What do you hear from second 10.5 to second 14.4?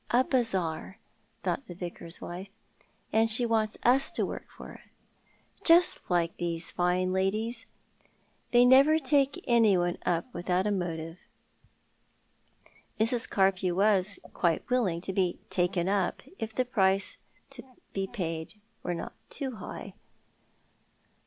a motive." Mrs. Carpew was